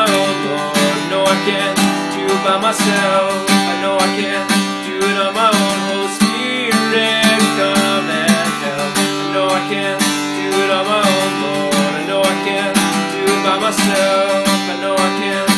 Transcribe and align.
my 0.00 0.08
own, 0.16 0.36
Lord. 0.48 0.96
No, 1.12 1.20
I 1.24 1.36
can't 1.44 1.76
do 2.16 2.24
it 2.24 2.40
by 2.44 2.56
myself. 2.56 3.32
I 3.72 3.74
know 3.82 3.94
I 4.00 4.08
can't 4.16 4.48
do 4.88 4.96
it 4.96 5.16
on 5.20 5.32
my 5.34 5.50
own. 5.52 5.78
Holy 5.88 6.08
Spirit, 6.16 7.40
come 7.60 8.08
and 8.08 8.50
help. 8.64 8.92
I 8.96 9.28
know 9.34 9.46
I 9.48 9.60
can't 9.68 10.00
do 10.40 10.46
it 10.62 10.70
on 10.78 10.84
my 10.88 11.04
own, 11.04 11.32
Lord. 11.44 11.92
I 12.00 12.02
know 12.08 12.20
I 12.32 12.36
can't 12.48 12.76
do 13.12 13.22
it 13.28 13.40
by 13.44 13.56
myself. 13.60 14.40
I 14.72 14.74
know 14.80 14.94
I 14.96 15.10
can't 15.20 15.49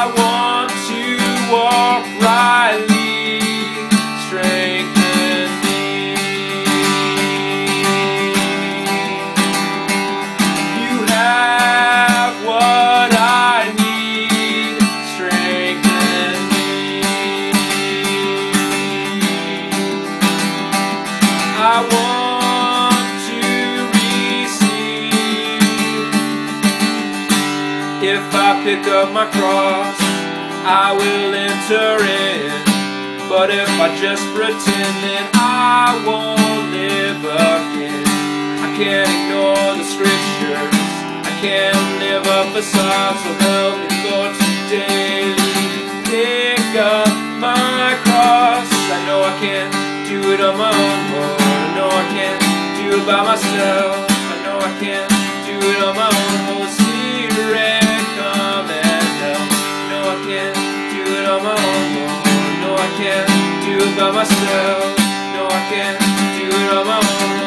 I 0.00 0.06
want 0.06 0.39
pick 28.70 28.86
up 28.86 29.10
my 29.10 29.26
cross, 29.34 29.98
I 30.62 30.94
will 30.94 31.34
enter 31.34 31.90
in. 32.06 32.54
But 33.26 33.50
if 33.50 33.66
I 33.82 33.90
just 33.98 34.22
pretend, 34.30 34.94
then 35.02 35.26
I 35.34 35.98
won't 36.06 36.70
live 36.70 37.18
again. 37.18 38.06
I 38.62 38.68
can't 38.78 39.10
ignore 39.10 39.74
the 39.74 39.82
scriptures. 39.82 40.86
I 41.26 41.32
can't 41.42 41.82
live 41.98 42.22
a 42.22 42.40
facade. 42.54 43.18
So 43.18 43.30
help 43.42 43.74
me, 43.82 43.90
Lord, 44.06 44.38
daily 44.70 45.50
pick 46.06 46.70
up 46.78 47.10
my 47.42 47.98
cross. 48.06 48.70
I 48.70 48.98
know 49.02 49.18
I 49.26 49.34
can't 49.42 49.74
do 50.06 50.30
it 50.30 50.40
on 50.46 50.54
my 50.54 50.70
own, 50.70 51.00
Lord. 51.10 51.42
I 51.42 51.74
know 51.74 51.90
I 51.90 52.06
can't 52.14 52.42
do 52.78 53.02
it 53.02 53.04
by 53.06 53.18
myself. 53.34 53.98
I 54.30 54.36
know 54.46 54.56
I 54.62 54.70
can't 54.78 55.10
do 55.42 55.58
it 55.58 55.82
on 55.82 55.96
my 55.98 56.06
own. 56.06 56.29
Can't 63.00 63.64
do 63.64 63.78
it 63.78 63.96
by 63.96 64.10
myself. 64.10 64.98
No, 65.32 65.46
I 65.46 65.60
can't 65.70 65.98
do 66.36 66.54
it 66.54 66.76
on 66.76 66.86
my 66.86 66.98
own. 66.98 67.39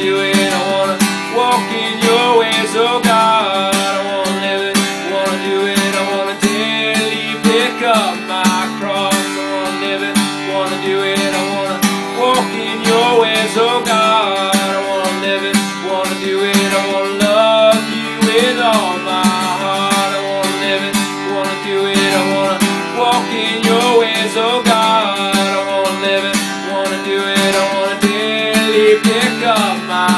It. 0.00 0.52
I 0.52 0.62
to 0.98 1.36
walk 1.36 1.68
in 1.72 1.98
your 2.00 2.11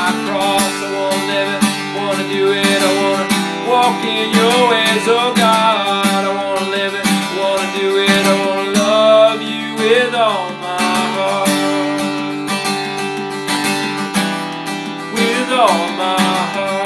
my 0.04 0.12
cross. 0.28 0.74
I 0.84 0.88
want 0.92 1.16
to 1.16 1.24
live 1.32 1.48
it. 1.56 1.62
Want 1.96 2.16
to 2.20 2.26
do 2.28 2.52
it. 2.52 2.80
I 2.88 2.92
want 3.00 3.24
to 3.24 3.28
walk 3.72 4.04
in 4.04 4.28
your 4.36 4.58
ways, 4.68 5.04
oh 5.08 5.32
God. 5.32 6.20
I 6.28 6.32
want 6.36 6.60
to 6.60 6.68
live 6.68 6.92
it. 6.92 7.06
Want 7.40 7.60
to 7.64 7.68
do 7.80 7.88
it. 8.04 8.22
I 8.32 8.34
want 8.44 8.60
to 8.68 8.70
love 8.84 9.40
you 9.40 9.64
with 9.80 10.12
all 10.12 10.52
my 10.60 10.92
heart. 11.16 11.48
With 15.16 15.48
all 15.56 15.84
my 15.96 16.20
heart. 16.52 16.84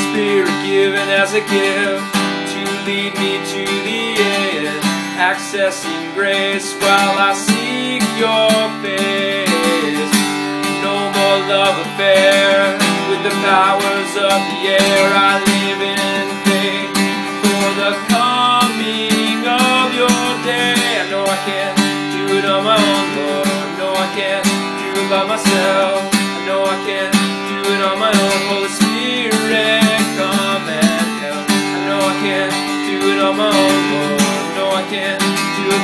Spirit 0.00 0.56
given 0.64 1.08
as 1.12 1.34
a 1.34 1.44
gift 1.44 2.08
to 2.56 2.60
lead 2.88 3.12
me 3.20 3.36
to 3.52 3.77
accessing 5.28 6.14
grace 6.14 6.72
while 6.80 7.16
I 7.20 7.36
seek 7.36 8.00
your 8.16 8.48
face. 8.80 10.12
No 10.80 10.96
more 11.12 11.38
love 11.52 11.76
affair 11.84 12.72
with 13.12 13.20
the 13.28 13.34
powers 13.44 14.12
of 14.16 14.38
the 14.48 14.60
air. 14.72 15.04
I 15.12 15.36
live 15.52 15.80
in 15.84 16.24
faith 16.48 16.96
for 17.44 17.66
the 17.76 17.92
coming 18.08 19.44
of 19.44 19.86
your 20.00 20.24
day. 20.48 20.80
I 20.96 21.04
know 21.12 21.24
I 21.28 21.38
can't 21.44 21.76
do 22.16 22.24
it 22.38 22.44
on 22.48 22.64
my 22.64 22.80
own, 22.80 23.06
Lord. 23.20 23.68
Know 23.76 23.92
I 23.92 24.08
can't 24.16 24.44
do 24.48 24.88
it 24.96 25.08
by 25.12 25.24
myself. 25.28 25.67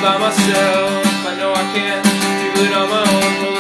By 0.05 0.19
myself. 0.19 1.07
I 1.25 1.35
know 1.39 1.51
I 1.55 1.65
can't 1.73 2.05
do 2.05 2.63
it 2.63 2.73
on 2.75 2.91
my 2.91 3.49
own. 3.49 3.54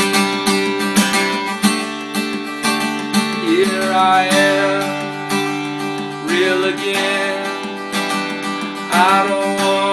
Here 3.46 3.92
I 3.92 4.22
am, 4.50 4.84
real 6.26 6.64
again. 6.74 7.38
I 8.94 9.26
don't 9.28 9.91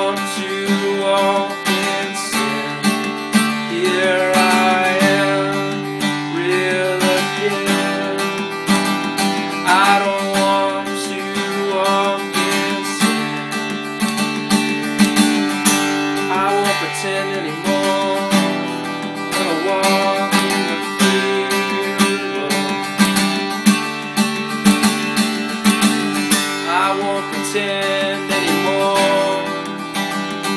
pretend 27.51 28.31
anymore. 28.31 28.97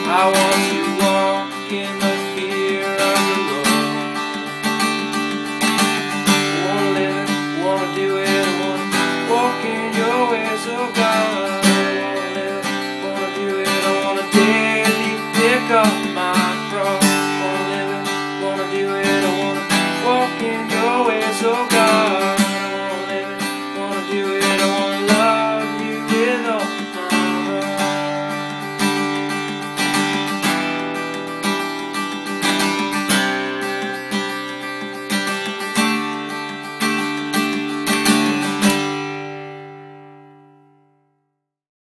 I 0.05 0.25
want 0.37 0.61
to 0.69 0.83
walk 1.03 1.73
in 1.73 1.93
the 1.99 2.15
fear 2.35 2.85
of 2.85 3.19
the 3.29 3.39
Lord. 3.49 4.17
Wanna 6.67 6.91
live, 6.99 7.29
it, 7.31 7.65
wanna 7.65 7.89
do 7.95 8.09
it, 8.19 8.47
wanna 8.61 9.33
walk 9.33 9.65
in 9.65 9.95
your 9.97 10.31
ways, 10.31 10.67
oh 10.69 10.93
God. 10.95 11.52